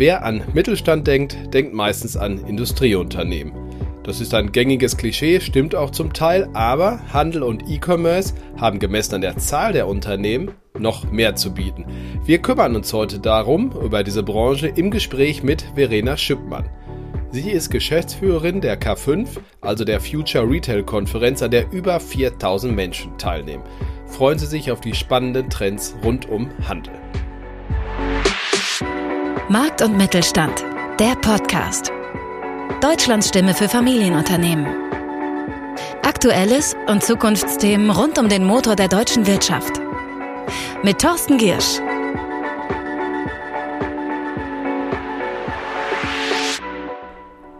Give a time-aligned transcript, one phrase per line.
[0.00, 3.52] Wer an Mittelstand denkt, denkt meistens an Industrieunternehmen.
[4.02, 9.16] Das ist ein gängiges Klischee, stimmt auch zum Teil, aber Handel und E-Commerce haben gemessen
[9.16, 11.84] an der Zahl der Unternehmen noch mehr zu bieten.
[12.24, 16.70] Wir kümmern uns heute darum, über diese Branche im Gespräch mit Verena Schüppmann.
[17.30, 19.28] Sie ist Geschäftsführerin der K5,
[19.60, 23.64] also der Future Retail Konferenz, an der über 4000 Menschen teilnehmen.
[24.06, 26.94] Freuen Sie sich auf die spannenden Trends rund um Handel.
[29.50, 30.64] Markt und Mittelstand,
[31.00, 31.90] der Podcast.
[32.80, 34.64] Deutschlands Stimme für Familienunternehmen.
[36.04, 39.80] Aktuelles und Zukunftsthemen rund um den Motor der deutschen Wirtschaft.
[40.84, 41.80] Mit Thorsten Giersch.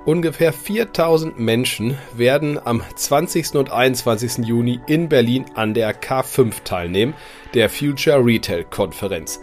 [0.05, 3.57] Ungefähr 4000 Menschen werden am 20.
[3.57, 4.47] und 21.
[4.47, 7.15] Juni in Berlin an der K5 teilnehmen,
[7.55, 9.41] der Future Retail Konferenz.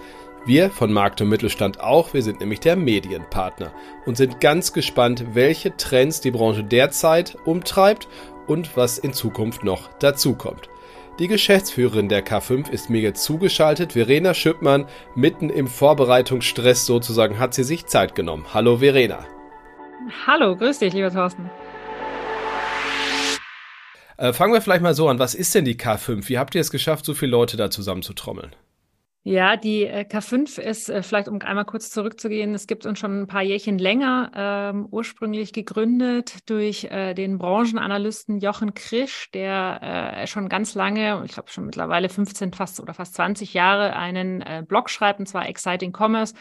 [0.47, 3.73] Wir von Markt und Mittelstand auch, wir sind nämlich der Medienpartner
[4.05, 8.07] und sind ganz gespannt, welche Trends die Branche derzeit umtreibt
[8.47, 10.69] und was in Zukunft noch dazukommt.
[11.19, 13.91] Die Geschäftsführerin der K5 ist mir jetzt zugeschaltet.
[13.91, 14.85] Verena Schüppmann,
[15.15, 18.45] mitten im Vorbereitungsstress sozusagen, hat sie sich Zeit genommen.
[18.53, 19.25] Hallo Verena.
[20.25, 21.49] Hallo, grüß dich, lieber Thorsten.
[24.15, 25.19] Äh, fangen wir vielleicht mal so an.
[25.19, 26.29] Was ist denn die K5?
[26.29, 28.55] Wie habt ihr es geschafft, so viele Leute da zusammenzutrommeln?
[29.29, 33.23] Ja, die äh, K5 ist, äh, vielleicht um einmal kurz zurückzugehen, es gibt uns schon
[33.23, 39.81] ein paar Jährchen länger, ähm, ursprünglich gegründet durch äh, den Branchenanalysten Jochen Krisch, der
[40.21, 44.39] äh, schon ganz lange, ich glaube schon mittlerweile 15 fast oder fast 20 Jahre, einen
[44.43, 46.33] äh, Blog schreibt, und zwar Exciting Commerce,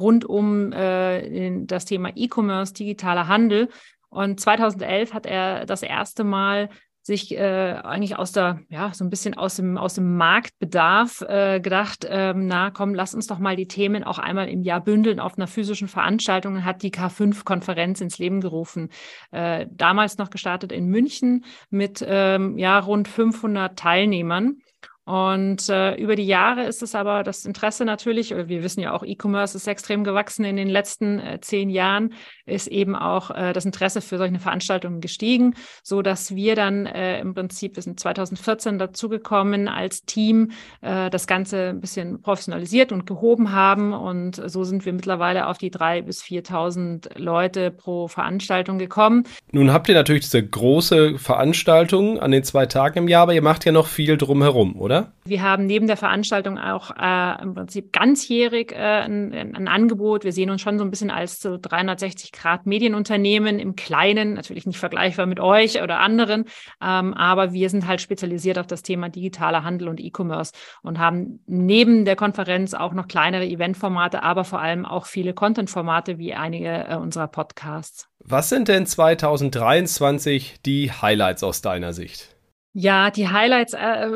[0.00, 3.68] rund um äh, das Thema E-Commerce, digitaler Handel.
[4.08, 6.70] Und 2011 hat er das erste Mal
[7.02, 11.60] sich äh, eigentlich aus der, ja, so ein bisschen aus dem, aus dem Marktbedarf äh,
[11.60, 15.18] gedacht, ähm, na komm, lass uns doch mal die Themen auch einmal im Jahr bündeln
[15.18, 18.90] auf einer physischen Veranstaltung und hat die K5-Konferenz ins Leben gerufen.
[19.32, 24.58] Äh, damals noch gestartet in München mit ähm, ja, rund 500 Teilnehmern.
[25.04, 29.02] Und äh, über die Jahre ist es aber das Interesse natürlich, wir wissen ja auch,
[29.02, 32.14] E-Commerce ist extrem gewachsen in den letzten äh, zehn Jahren,
[32.46, 37.18] ist eben auch äh, das Interesse für solche Veranstaltungen gestiegen, so dass wir dann äh,
[37.18, 40.52] im Prinzip, wir sind 2014 dazugekommen als Team,
[40.82, 43.92] äh, das Ganze ein bisschen professionalisiert und gehoben haben.
[43.92, 49.24] Und so sind wir mittlerweile auf die drei bis 4.000 Leute pro Veranstaltung gekommen.
[49.50, 53.42] Nun habt ihr natürlich diese große Veranstaltung an den zwei Tagen im Jahr, aber ihr
[53.42, 54.91] macht ja noch viel drumherum, oder?
[54.92, 55.12] Oder?
[55.24, 60.24] Wir haben neben der Veranstaltung auch äh, im Prinzip ganzjährig äh, ein, ein, Angebot.
[60.24, 64.66] Wir sehen uns schon so ein bisschen als so 360 Grad Medienunternehmen im Kleinen, natürlich
[64.66, 66.44] nicht vergleichbar mit euch oder anderen,
[66.82, 71.40] ähm, aber wir sind halt spezialisiert auf das Thema digitaler Handel und E-Commerce und haben
[71.46, 76.88] neben der Konferenz auch noch kleinere Eventformate, aber vor allem auch viele Content-Formate wie einige
[76.88, 78.08] äh, unserer Podcasts.
[78.24, 82.36] Was sind denn 2023 die Highlights aus deiner Sicht?
[82.74, 84.08] Ja, die Highlights äh,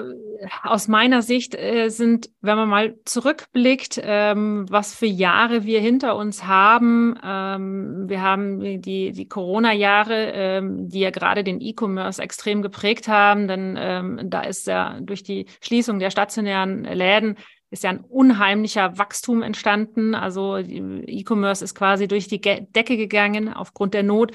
[0.63, 6.17] aus meiner Sicht äh, sind, wenn man mal zurückblickt, ähm, was für Jahre wir hinter
[6.17, 7.19] uns haben.
[7.23, 13.47] Ähm, wir haben die, die Corona-Jahre, ähm, die ja gerade den E-Commerce extrem geprägt haben,
[13.47, 17.37] denn ähm, da ist ja durch die Schließung der stationären Läden
[17.71, 20.15] ist ja ein unheimlicher Wachstum entstanden.
[20.15, 24.33] Also E-Commerce ist quasi durch die Decke gegangen aufgrund der Not.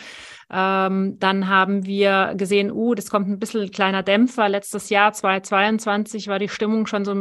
[0.53, 4.49] Ähm, dann haben wir gesehen, uh, das kommt ein bisschen kleiner Dämpfer.
[4.49, 7.15] Letztes Jahr, 2022, war die Stimmung schon so,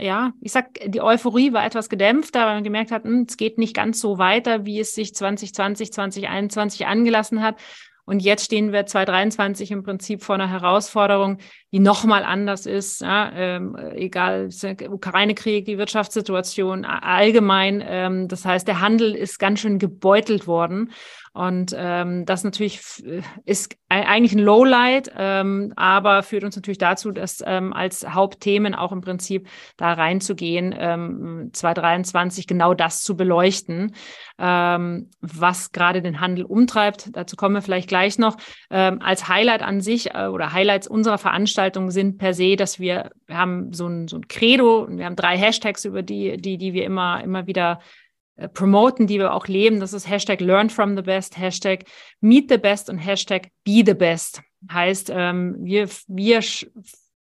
[0.00, 3.58] ja, ich sag, die Euphorie war etwas gedämpfter, weil man gemerkt hat, hm, es geht
[3.58, 7.56] nicht ganz so weiter, wie es sich 2020, 2021 angelassen hat.
[8.04, 11.38] Und jetzt stehen wir 2023 im Prinzip vor einer Herausforderung,
[11.72, 13.00] die nochmal anders ist.
[13.00, 14.48] Ja, ähm, egal,
[14.88, 17.82] Ukraine-Krieg, die Wirtschaftssituation allgemein.
[17.86, 20.90] Ähm, das heißt, der Handel ist ganz schön gebeutelt worden.
[21.34, 22.80] Und ähm, das natürlich
[23.46, 28.92] ist eigentlich ein Lowlight, ähm, aber führt uns natürlich dazu, dass ähm, als Hauptthemen auch
[28.92, 29.48] im Prinzip
[29.78, 33.94] da reinzugehen, ähm, 2023 genau das zu beleuchten,
[34.38, 37.16] ähm, was gerade den Handel umtreibt.
[37.16, 38.36] Dazu kommen wir vielleicht gleich noch.
[38.70, 43.10] Ähm, als Highlight an sich äh, oder Highlights unserer Veranstaltung sind per se, dass wir,
[43.26, 46.74] wir haben so ein, so ein Credo, wir haben drei Hashtags, über die, die, die
[46.74, 47.80] wir immer, immer wieder
[48.48, 49.80] promoten, die wir auch leben.
[49.80, 51.84] Das ist Hashtag Learn from the Best, Hashtag
[52.20, 54.42] Meet the Best und Hashtag Be the Best.
[54.70, 56.40] Heißt, ähm, wir, wir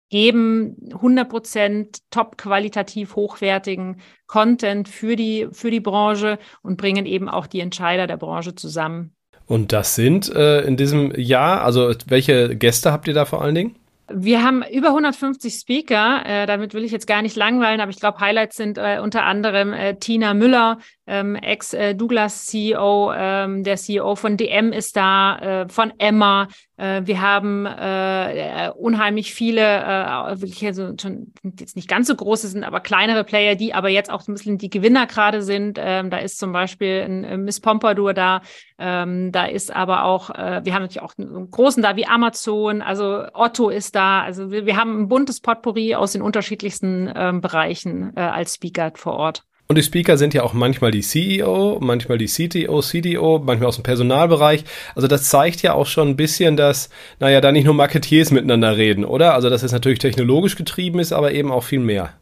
[0.10, 7.48] geben 100% top qualitativ hochwertigen Content für die, für die Branche und bringen eben auch
[7.48, 9.14] die Entscheider der Branche zusammen.
[9.46, 13.56] Und das sind äh, in diesem Jahr, also welche Gäste habt ihr da vor allen
[13.56, 13.76] Dingen?
[14.12, 16.24] Wir haben über 150 Speaker.
[16.26, 19.24] Äh, damit will ich jetzt gar nicht langweilen, aber ich glaube, Highlights sind äh, unter
[19.24, 20.80] anderem äh, Tina Müller,
[21.10, 26.48] ähm, Ex-Douglas-CEO, ähm, der CEO von DM ist da, äh, von Emma.
[26.78, 32.48] Äh, wir haben äh, unheimlich viele, äh, wirklich also schon jetzt nicht ganz so große
[32.48, 35.80] sind, aber kleinere Player, die aber jetzt auch ein bisschen die Gewinner gerade sind.
[35.82, 38.42] Ähm, da ist zum Beispiel ein, ein Miss Pompadour da.
[38.78, 42.82] Ähm, da ist aber auch, äh, wir haben natürlich auch einen großen da wie Amazon,
[42.82, 44.22] also Otto ist da.
[44.22, 48.92] Also wir, wir haben ein buntes Potpourri aus den unterschiedlichsten ähm, Bereichen äh, als Speaker
[48.96, 49.49] vor Ort.
[49.72, 53.76] Und die Speaker sind ja auch manchmal die CEO, manchmal die CTO, CDO, manchmal aus
[53.76, 54.64] dem Personalbereich.
[54.96, 56.90] Also das zeigt ja auch schon ein bisschen, dass,
[57.20, 59.36] naja, da nicht nur Marketeers miteinander reden, oder?
[59.36, 62.14] Also dass es natürlich technologisch getrieben ist, aber eben auch viel mehr.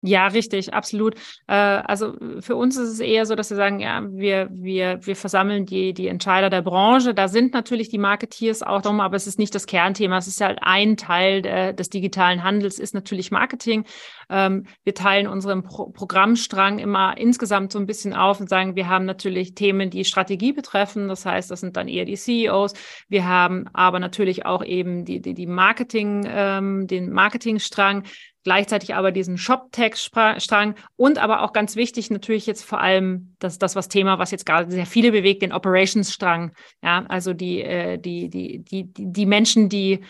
[0.00, 1.16] Ja, richtig, absolut.
[1.48, 5.16] Äh, also für uns ist es eher so, dass wir sagen, ja, wir, wir, wir
[5.16, 7.14] versammeln die, die Entscheider der Branche.
[7.14, 10.18] Da sind natürlich die Marketeers auch drum, aber es ist nicht das Kernthema.
[10.18, 13.86] Es ist halt ein Teil der, des digitalen Handels, ist natürlich Marketing.
[14.30, 18.88] Ähm, wir teilen unseren Pro Programmstrang immer insgesamt so ein bisschen auf und sagen, wir
[18.88, 21.08] haben natürlich Themen, die Strategie betreffen.
[21.08, 22.74] Das heißt, das sind dann eher die CEOs.
[23.08, 28.04] Wir haben aber natürlich auch eben die, die, die Marketing, ähm, den Marketingstrang
[28.44, 33.76] gleichzeitig aber diesen Shop-Tech-Strang und aber auch ganz wichtig natürlich jetzt vor allem das, das
[33.76, 36.52] was Thema, was jetzt gerade sehr viele bewegt, den Operations-Strang.
[36.82, 40.00] Ja, also die, äh, die, die, die, die Menschen, die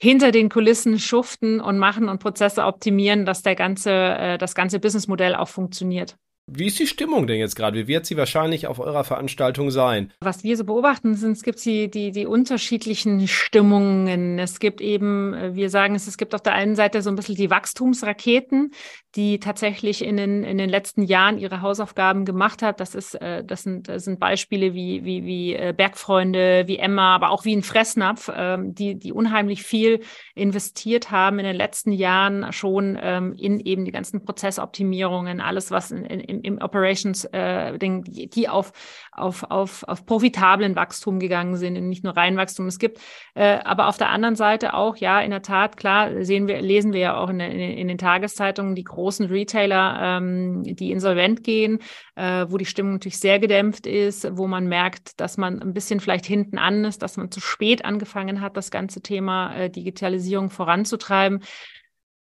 [0.00, 4.80] hinter den Kulissen schuften und machen und Prozesse optimieren, dass der ganze, äh, das ganze
[4.80, 6.16] Businessmodell auch funktioniert.
[6.52, 7.78] Wie ist die Stimmung denn jetzt gerade?
[7.78, 10.12] Wie wird sie wahrscheinlich auf eurer Veranstaltung sein?
[10.20, 14.36] Was wir so beobachten, sind, es gibt die, die, die unterschiedlichen Stimmungen.
[14.40, 17.14] Es gibt eben, äh, wir sagen es, es gibt auf der einen Seite so ein
[17.14, 18.72] bisschen die Wachstumsraketen,
[19.14, 22.80] die tatsächlich in den, in den letzten Jahren ihre Hausaufgaben gemacht hat.
[22.80, 27.14] Das ist, äh, das sind, das sind Beispiele wie, wie, wie äh, Bergfreunde, wie Emma,
[27.14, 30.00] aber auch wie ein Fressnapf, ähm, die, die unheimlich viel
[30.34, 35.92] investiert haben in den letzten Jahren schon ähm, in eben die ganzen Prozessoptimierungen, alles, was
[35.92, 38.72] in, in im, Operations-Ding, äh, die auf,
[39.12, 42.66] auf, auf, auf profitablen Wachstum gegangen sind und nicht nur rein Wachstum.
[42.66, 43.00] Es gibt
[43.34, 46.92] äh, aber auf der anderen Seite auch, ja, in der Tat, klar, sehen wir, lesen
[46.92, 51.78] wir ja auch in, in, in den Tageszeitungen die großen Retailer, ähm, die insolvent gehen,
[52.16, 56.00] äh, wo die Stimmung natürlich sehr gedämpft ist, wo man merkt, dass man ein bisschen
[56.00, 60.50] vielleicht hinten an ist, dass man zu spät angefangen hat, das ganze Thema äh, Digitalisierung
[60.50, 61.42] voranzutreiben.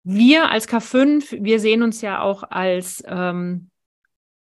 [0.04, 3.70] Wir als K5, wir sehen uns ja auch als ähm,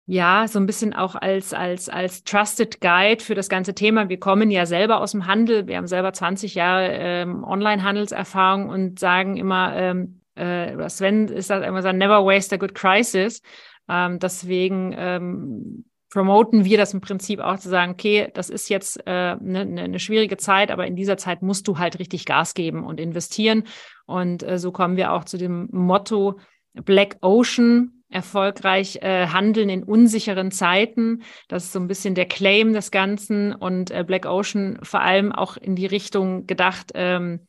[0.07, 4.07] ja, so ein bisschen auch als, als, als Trusted Guide für das ganze Thema.
[4.07, 5.67] Wir kommen ja selber aus dem Handel.
[5.67, 11.65] Wir haben selber 20 Jahre ähm, Online-Handelserfahrung und sagen immer, ähm, äh, Sven ist das
[11.65, 13.41] immer so, never waste a good crisis.
[13.89, 19.07] Ähm, deswegen ähm, promoten wir das im Prinzip auch zu sagen, okay, das ist jetzt
[19.07, 22.25] eine äh, ne, ne, ne schwierige Zeit, aber in dieser Zeit musst du halt richtig
[22.25, 23.63] Gas geben und investieren.
[24.05, 26.39] Und äh, so kommen wir auch zu dem Motto
[26.73, 31.21] Black Ocean, erfolgreich äh, handeln in unsicheren Zeiten.
[31.49, 35.31] Das ist so ein bisschen der Claim des Ganzen und äh, Black Ocean vor allem
[35.31, 37.41] auch in die Richtung gedacht, ähm,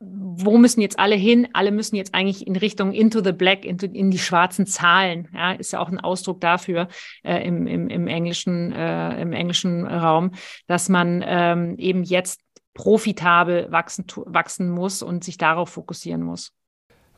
[0.00, 1.48] wo müssen jetzt alle hin?
[1.52, 5.28] Alle müssen jetzt eigentlich in Richtung into the black, into, in die schwarzen Zahlen.
[5.32, 6.88] Ja, ist ja auch ein Ausdruck dafür
[7.24, 10.32] äh, im, im, im, englischen, äh, im englischen Raum,
[10.66, 12.40] dass man ähm, eben jetzt
[12.74, 16.52] profitabel wachsen, wachsen muss und sich darauf fokussieren muss.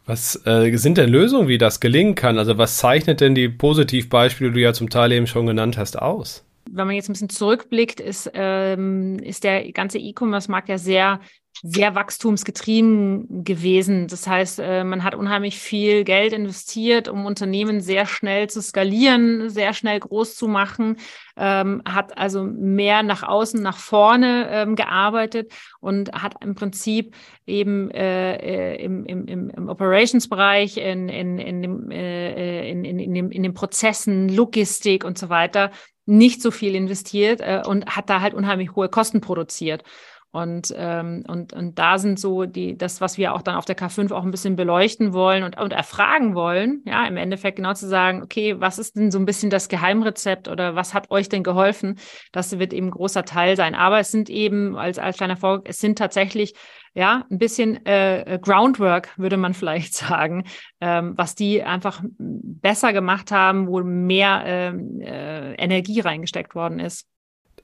[0.06, 2.38] Was äh, sind denn Lösungen, wie das gelingen kann?
[2.38, 6.00] Also was zeichnet denn die Positivbeispiele, die du ja zum Teil eben schon genannt hast,
[6.00, 6.44] aus?
[6.70, 11.20] Wenn man jetzt ein bisschen zurückblickt, ist, ähm, ist der ganze E-Commerce-Markt ja sehr
[11.62, 14.06] sehr wachstumsgetrieben gewesen.
[14.08, 19.50] Das heißt, äh, man hat unheimlich viel Geld investiert, um Unternehmen sehr schnell zu skalieren,
[19.50, 20.96] sehr schnell groß zu machen,
[21.36, 27.14] ähm, hat also mehr nach außen, nach vorne ähm, gearbeitet und hat im Prinzip
[27.46, 33.30] eben äh, äh im, im, im Operations-Bereich, in, in, in, dem, in, in, in, dem,
[33.30, 35.70] in den Prozessen, Logistik und so weiter
[36.06, 39.84] nicht so viel investiert und hat da halt unheimlich hohe Kosten produziert.
[40.32, 43.76] Und, ähm, und, und da sind so die, das, was wir auch dann auf der
[43.76, 47.88] K5 auch ein bisschen beleuchten wollen und, und erfragen wollen, ja, im Endeffekt genau zu
[47.88, 51.42] sagen, okay, was ist denn so ein bisschen das Geheimrezept oder was hat euch denn
[51.42, 51.98] geholfen?
[52.30, 53.74] Das wird eben großer Teil sein.
[53.74, 56.54] Aber es sind eben, als, als kleiner Vorgang, es sind tatsächlich
[56.94, 60.44] ja, ein bisschen äh, Groundwork, würde man vielleicht sagen,
[60.80, 67.09] ähm, was die einfach besser gemacht haben, wo mehr ähm, äh, Energie reingesteckt worden ist.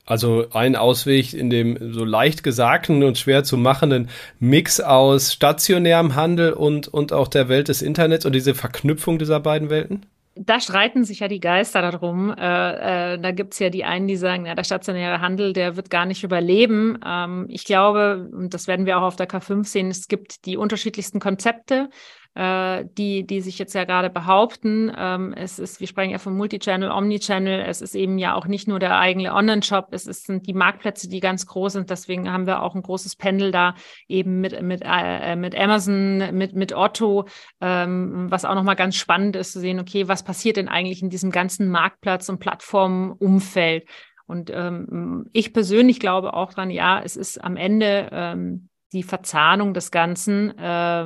[0.06, 4.08] Also ein Ausweg in dem so leicht gesagten und schwer zu machenden
[4.38, 9.40] Mix aus stationärem Handel und, und auch der Welt des Internets und diese Verknüpfung dieser
[9.40, 10.06] beiden Welten?
[10.36, 12.30] da streiten sich ja die Geister darum.
[12.30, 15.88] Äh, äh, da gibt's ja die einen, die sagen, ja, der stationäre Handel, der wird
[15.90, 16.98] gar nicht überleben.
[17.04, 20.58] Ähm, ich glaube, und das werden wir auch auf der K5 sehen, es gibt die
[20.58, 21.88] unterschiedlichsten Konzepte
[22.36, 24.92] äh, die, die sich jetzt ja gerade behaupten.
[24.94, 27.60] Ähm, es ist, wir sprechen ja von Multichannel, Omnichannel.
[27.60, 29.88] Es ist eben ja auch nicht nur der eigene Online-Shop.
[29.92, 31.88] Es ist, sind die Marktplätze, die ganz groß sind.
[31.88, 33.74] Deswegen haben wir auch ein großes Pendel da
[34.06, 37.26] eben mit, mit, äh, mit Amazon, mit, mit Otto,
[37.62, 41.08] ähm, was auch nochmal ganz spannend ist zu sehen, okay, was passiert denn eigentlich in
[41.08, 43.88] diesem ganzen Marktplatz- und Plattformumfeld?
[44.26, 49.74] Und ähm, ich persönlich glaube auch dran, ja, es ist am Ende ähm, die Verzahnung
[49.74, 51.04] des Ganzen, äh,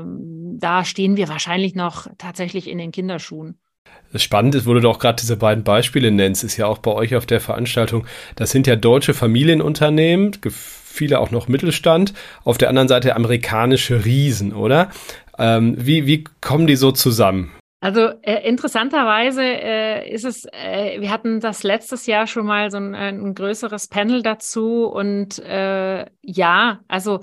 [0.58, 3.58] da stehen wir wahrscheinlich noch tatsächlich in den Kinderschuhen.
[4.14, 7.14] Spannend ist, wo du doch gerade diese beiden Beispiele nennst, ist ja auch bei euch
[7.14, 8.06] auf der Veranstaltung,
[8.36, 12.12] das sind ja deutsche Familienunternehmen, viele auch noch Mittelstand,
[12.44, 14.90] auf der anderen Seite amerikanische Riesen, oder?
[15.38, 17.52] Ähm, wie, wie kommen die so zusammen?
[17.80, 22.76] Also äh, interessanterweise äh, ist es, äh, wir hatten das letztes Jahr schon mal so
[22.76, 27.20] ein, ein größeres Panel dazu und äh, ja, also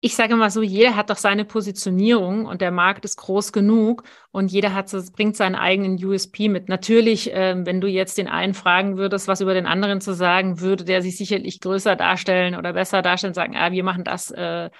[0.00, 4.04] ich sage mal so, jeder hat doch seine Positionierung und der Markt ist groß genug
[4.30, 6.68] und jeder hat, bringt seinen eigenen USP mit.
[6.68, 10.60] Natürlich, äh, wenn du jetzt den einen fragen würdest, was über den anderen zu sagen,
[10.60, 14.70] würde der sich sicherlich größer darstellen oder besser darstellen, sagen, ah, wir machen das äh,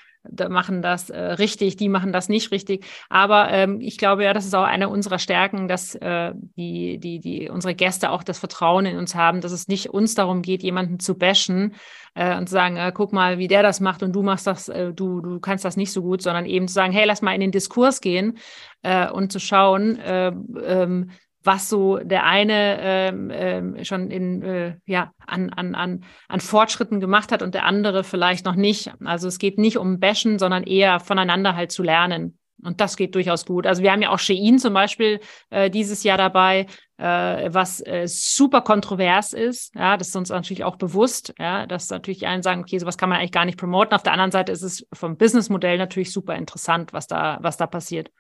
[0.49, 2.87] machen das äh, richtig, die machen das nicht richtig.
[3.09, 7.21] Aber ähm, ich glaube ja, das ist auch eine unserer Stärken, dass äh, die, die,
[7.21, 10.63] die, unsere Gäste auch das Vertrauen in uns haben, dass es nicht uns darum geht,
[10.63, 11.75] jemanden zu bashen
[12.15, 14.69] äh, und zu sagen, äh, guck mal, wie der das macht und du machst das,
[14.69, 17.35] äh, du, du kannst das nicht so gut, sondern eben zu sagen, hey, lass mal
[17.35, 18.39] in den Diskurs gehen
[18.83, 20.33] äh, und zu schauen, äh,
[20.65, 21.11] ähm,
[21.49, 27.01] was so der eine ähm, ähm, schon in, äh, ja, an, an, an, an Fortschritten
[27.01, 28.93] gemacht hat und der andere vielleicht noch nicht.
[29.03, 32.39] Also es geht nicht um Bashen, sondern eher voneinander halt zu lernen.
[32.63, 33.67] Und das geht durchaus gut.
[33.67, 36.67] Also wir haben ja auch Shein zum Beispiel äh, dieses Jahr dabei,
[36.99, 39.75] äh, was äh, super kontrovers ist.
[39.75, 43.09] Ja, das ist uns natürlich auch bewusst, ja, dass natürlich einen sagen, okay, sowas kann
[43.09, 43.95] man eigentlich gar nicht promoten.
[43.95, 47.67] Auf der anderen Seite ist es vom Businessmodell natürlich super interessant, was da, was da
[47.67, 48.11] passiert.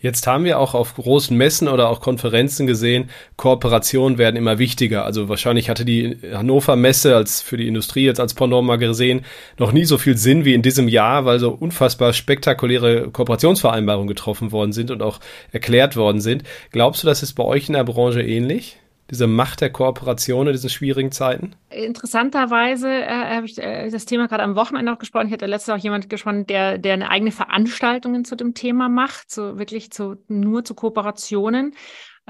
[0.00, 5.04] Jetzt haben wir auch auf großen Messen oder auch Konferenzen gesehen, Kooperationen werden immer wichtiger.
[5.04, 9.24] Also wahrscheinlich hatte die Hannover Messe als für die Industrie jetzt als Pendant mal gesehen
[9.58, 14.52] noch nie so viel Sinn wie in diesem Jahr, weil so unfassbar spektakuläre Kooperationsvereinbarungen getroffen
[14.52, 15.18] worden sind und auch
[15.50, 16.44] erklärt worden sind.
[16.70, 18.78] Glaubst du, das ist bei euch in der Branche ähnlich?
[19.10, 21.54] Diese Macht der Kooperation in diesen schwierigen Zeiten?
[21.70, 25.28] Interessanterweise äh, habe ich äh, das Thema gerade am Wochenende auch gesprochen.
[25.28, 29.30] Ich hatte letztes auch jemand gesprochen, der, der eine eigene Veranstaltungen zu dem Thema macht,
[29.30, 31.74] so wirklich zu, nur zu Kooperationen.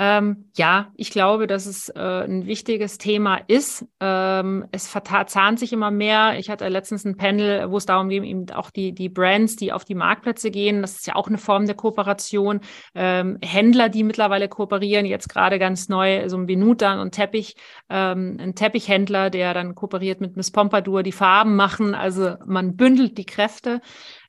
[0.01, 3.85] Ähm, ja, ich glaube, dass es äh, ein wichtiges Thema ist.
[3.99, 6.39] Ähm, es verzahnt sich immer mehr.
[6.39, 9.73] Ich hatte letztens ein Panel, wo es darum ging, eben auch die, die Brands, die
[9.73, 10.83] auf die Marktplätze gehen.
[10.83, 12.61] Das ist ja auch eine Form der Kooperation.
[12.95, 17.57] Ähm, Händler, die mittlerweile kooperieren, jetzt gerade ganz neu, so ein Benutan und Teppich,
[17.91, 21.97] ähm, ein Teppichhändler, der dann kooperiert mit Miss Pompadour, die Farben machen.
[21.97, 23.81] Also man bündelt die Kräfte.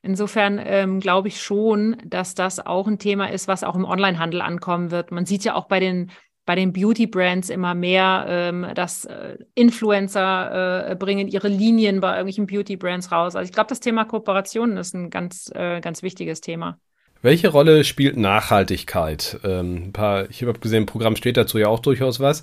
[0.02, 4.40] Insofern ähm, glaube ich schon, dass das auch ein Thema ist, was auch im Onlinehandel
[4.40, 5.10] ankommen wird.
[5.10, 6.10] Man sieht ja auch bei den
[6.46, 12.46] bei den Beauty-Brands immer mehr, ähm, dass äh, Influencer äh, bringen ihre Linien bei irgendwelchen
[12.46, 13.36] Beauty-Brands raus.
[13.36, 16.78] Also ich glaube, das Thema Kooperationen ist ein ganz, äh, ganz wichtiges Thema.
[17.22, 19.38] Welche Rolle spielt Nachhaltigkeit?
[19.44, 22.42] Ähm, paar, ich habe gesehen, im Programm steht dazu ja auch durchaus was.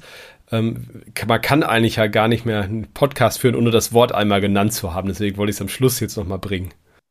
[0.52, 4.40] Ähm, man kann eigentlich ja gar nicht mehr einen Podcast führen, ohne das Wort einmal
[4.40, 5.08] genannt zu haben.
[5.08, 6.70] Deswegen wollte ich es am Schluss jetzt nochmal bringen.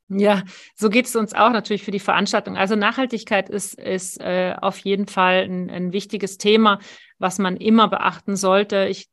[0.08, 0.42] Ja,
[0.76, 2.56] so geht es uns auch natürlich für die Veranstaltung.
[2.56, 6.78] Also Nachhaltigkeit ist, ist äh, auf jeden Fall ein, ein wichtiges Thema,
[7.18, 8.86] was man immer beachten sollte.
[8.86, 9.08] Ich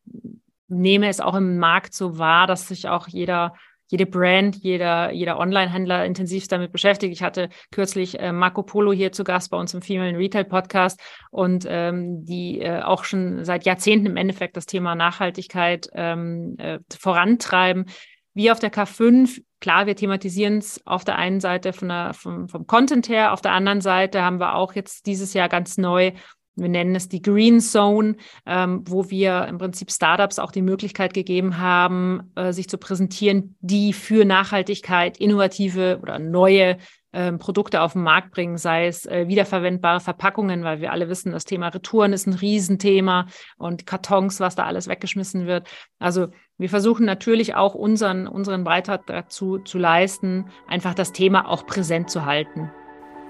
[0.68, 3.54] nehme es auch im Markt so wahr, dass sich auch jeder
[3.94, 7.14] jede Brand, jeder, jeder Online-Händler intensiv damit beschäftigt.
[7.14, 11.00] Ich hatte kürzlich äh, Marco Polo hier zu Gast bei uns im Female Retail Podcast
[11.30, 16.80] und ähm, die äh, auch schon seit Jahrzehnten im Endeffekt das Thema Nachhaltigkeit ähm, äh,
[16.98, 17.86] vorantreiben.
[18.34, 22.50] Wie auf der K5 klar, wir thematisieren es auf der einen Seite von der, vom,
[22.50, 26.12] vom Content her, auf der anderen Seite haben wir auch jetzt dieses Jahr ganz neu
[26.55, 28.15] wir nennen es die Green Zone,
[28.46, 33.55] ähm, wo wir im Prinzip Startups auch die Möglichkeit gegeben haben, äh, sich zu präsentieren,
[33.62, 36.77] die für Nachhaltigkeit innovative oder neue
[37.13, 41.32] ähm, Produkte auf den Markt bringen, sei es äh, wiederverwendbare Verpackungen, weil wir alle wissen,
[41.32, 43.27] das Thema Retouren ist ein Riesenthema
[43.58, 45.67] und Kartons, was da alles weggeschmissen wird.
[46.00, 46.27] Also
[46.58, 52.10] wir versuchen natürlich auch unseren, unseren Beitrag dazu zu leisten, einfach das Thema auch präsent
[52.10, 52.72] zu halten.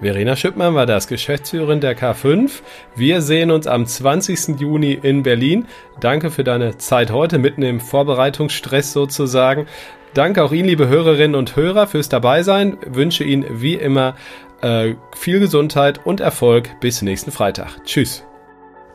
[0.00, 2.50] Verena Schippmann war das, Geschäftsführerin der K5.
[2.96, 4.60] Wir sehen uns am 20.
[4.60, 5.66] Juni in Berlin.
[6.00, 9.66] Danke für deine Zeit heute, mitten im Vorbereitungsstress sozusagen.
[10.14, 12.78] Danke auch Ihnen, liebe Hörerinnen und Hörer, fürs Dabeisein.
[12.86, 14.14] Wünsche Ihnen wie immer
[14.62, 16.80] äh, viel Gesundheit und Erfolg.
[16.80, 17.84] Bis nächsten Freitag.
[17.84, 18.24] Tschüss.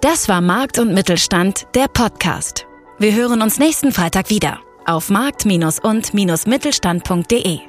[0.02, 2.66] Das war Markt und Mittelstand, der Podcast.
[3.00, 7.60] Wir hören uns nächsten Freitag wieder auf markt- und-mittelstand.de.